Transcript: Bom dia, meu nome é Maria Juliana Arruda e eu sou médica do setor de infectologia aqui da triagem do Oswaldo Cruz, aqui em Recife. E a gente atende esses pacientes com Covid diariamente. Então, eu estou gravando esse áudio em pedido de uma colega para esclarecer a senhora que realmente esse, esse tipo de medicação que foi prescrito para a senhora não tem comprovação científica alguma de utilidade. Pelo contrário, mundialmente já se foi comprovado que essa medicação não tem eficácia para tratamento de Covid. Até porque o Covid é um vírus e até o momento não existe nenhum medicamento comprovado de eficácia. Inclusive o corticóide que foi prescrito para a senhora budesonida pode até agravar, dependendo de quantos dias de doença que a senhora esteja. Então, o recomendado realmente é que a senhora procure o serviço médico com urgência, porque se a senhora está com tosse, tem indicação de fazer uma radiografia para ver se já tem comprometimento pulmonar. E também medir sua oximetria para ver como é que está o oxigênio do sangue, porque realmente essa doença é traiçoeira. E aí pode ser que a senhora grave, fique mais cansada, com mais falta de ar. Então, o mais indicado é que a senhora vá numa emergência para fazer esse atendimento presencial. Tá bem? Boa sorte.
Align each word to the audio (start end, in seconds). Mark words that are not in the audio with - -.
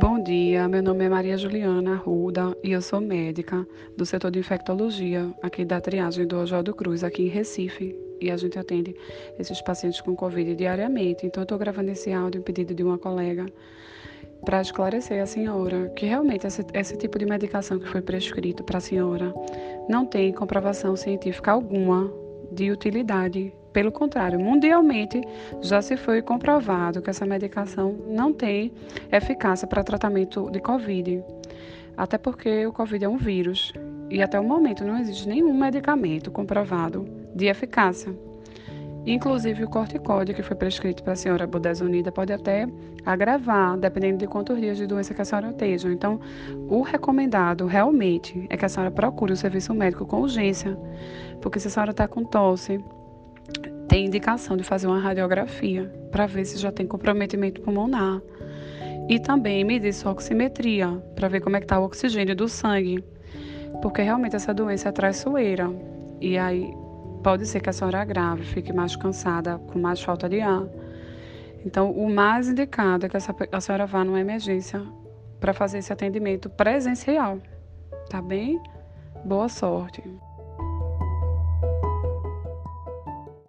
Bom 0.00 0.22
dia, 0.22 0.68
meu 0.68 0.80
nome 0.80 1.04
é 1.04 1.08
Maria 1.08 1.36
Juliana 1.36 1.94
Arruda 1.94 2.56
e 2.62 2.70
eu 2.70 2.80
sou 2.80 3.00
médica 3.00 3.66
do 3.96 4.06
setor 4.06 4.30
de 4.30 4.38
infectologia 4.38 5.28
aqui 5.42 5.64
da 5.64 5.80
triagem 5.80 6.24
do 6.24 6.38
Oswaldo 6.38 6.72
Cruz, 6.72 7.02
aqui 7.02 7.24
em 7.24 7.28
Recife. 7.28 7.98
E 8.20 8.30
a 8.30 8.36
gente 8.36 8.56
atende 8.56 8.94
esses 9.40 9.60
pacientes 9.60 10.00
com 10.00 10.14
Covid 10.14 10.54
diariamente. 10.54 11.26
Então, 11.26 11.40
eu 11.40 11.42
estou 11.42 11.58
gravando 11.58 11.90
esse 11.90 12.12
áudio 12.12 12.38
em 12.38 12.42
pedido 12.42 12.76
de 12.76 12.84
uma 12.84 12.96
colega 12.96 13.46
para 14.44 14.60
esclarecer 14.60 15.20
a 15.20 15.26
senhora 15.26 15.88
que 15.96 16.06
realmente 16.06 16.46
esse, 16.46 16.64
esse 16.72 16.96
tipo 16.96 17.18
de 17.18 17.26
medicação 17.26 17.80
que 17.80 17.88
foi 17.88 18.00
prescrito 18.00 18.62
para 18.62 18.78
a 18.78 18.80
senhora 18.80 19.34
não 19.88 20.06
tem 20.06 20.32
comprovação 20.32 20.94
científica 20.94 21.50
alguma 21.50 22.08
de 22.50 22.70
utilidade. 22.70 23.52
Pelo 23.72 23.92
contrário, 23.92 24.40
mundialmente 24.40 25.20
já 25.60 25.80
se 25.80 25.96
foi 25.96 26.22
comprovado 26.22 27.02
que 27.02 27.10
essa 27.10 27.26
medicação 27.26 27.96
não 28.08 28.32
tem 28.32 28.72
eficácia 29.12 29.68
para 29.68 29.84
tratamento 29.84 30.50
de 30.50 30.60
Covid. 30.60 31.22
Até 31.96 32.16
porque 32.16 32.66
o 32.66 32.72
Covid 32.72 33.04
é 33.04 33.08
um 33.08 33.16
vírus 33.16 33.72
e 34.10 34.22
até 34.22 34.38
o 34.38 34.44
momento 34.44 34.84
não 34.84 34.98
existe 34.98 35.28
nenhum 35.28 35.52
medicamento 35.52 36.30
comprovado 36.30 37.06
de 37.34 37.46
eficácia. 37.46 38.27
Inclusive 39.10 39.64
o 39.64 39.68
corticóide 39.68 40.34
que 40.34 40.42
foi 40.42 40.54
prescrito 40.54 41.02
para 41.02 41.14
a 41.14 41.16
senhora 41.16 41.46
budesonida 41.46 42.12
pode 42.12 42.30
até 42.30 42.68
agravar, 43.06 43.78
dependendo 43.78 44.18
de 44.18 44.26
quantos 44.26 44.60
dias 44.60 44.76
de 44.76 44.86
doença 44.86 45.14
que 45.14 45.22
a 45.22 45.24
senhora 45.24 45.48
esteja. 45.48 45.90
Então, 45.90 46.20
o 46.68 46.82
recomendado 46.82 47.64
realmente 47.64 48.46
é 48.50 48.56
que 48.56 48.66
a 48.66 48.68
senhora 48.68 48.90
procure 48.90 49.32
o 49.32 49.36
serviço 49.36 49.72
médico 49.72 50.04
com 50.04 50.20
urgência, 50.20 50.78
porque 51.40 51.58
se 51.58 51.68
a 51.68 51.70
senhora 51.70 51.92
está 51.92 52.06
com 52.06 52.22
tosse, 52.22 52.84
tem 53.88 54.04
indicação 54.04 54.58
de 54.58 54.62
fazer 54.62 54.86
uma 54.86 55.00
radiografia 55.00 55.90
para 56.12 56.26
ver 56.26 56.44
se 56.44 56.58
já 56.58 56.70
tem 56.70 56.86
comprometimento 56.86 57.62
pulmonar. 57.62 58.20
E 59.08 59.18
também 59.18 59.64
medir 59.64 59.94
sua 59.94 60.12
oximetria 60.12 61.02
para 61.16 61.28
ver 61.28 61.40
como 61.40 61.56
é 61.56 61.60
que 61.60 61.64
está 61.64 61.80
o 61.80 61.84
oxigênio 61.84 62.36
do 62.36 62.46
sangue, 62.46 63.02
porque 63.80 64.02
realmente 64.02 64.36
essa 64.36 64.52
doença 64.52 64.90
é 64.90 64.92
traiçoeira. 64.92 65.70
E 66.20 66.36
aí 66.36 66.70
pode 67.28 67.44
ser 67.44 67.60
que 67.60 67.68
a 67.68 67.74
senhora 67.74 68.02
grave, 68.06 68.42
fique 68.42 68.72
mais 68.72 68.96
cansada, 68.96 69.58
com 69.58 69.78
mais 69.78 70.00
falta 70.00 70.26
de 70.30 70.40
ar. 70.40 70.62
Então, 71.62 71.90
o 71.90 72.08
mais 72.08 72.48
indicado 72.48 73.04
é 73.04 73.08
que 73.10 73.18
a 73.52 73.60
senhora 73.60 73.84
vá 73.84 74.02
numa 74.02 74.18
emergência 74.18 74.82
para 75.38 75.52
fazer 75.52 75.76
esse 75.76 75.92
atendimento 75.92 76.48
presencial. 76.48 77.38
Tá 78.08 78.22
bem? 78.22 78.58
Boa 79.26 79.50
sorte. 79.50 80.02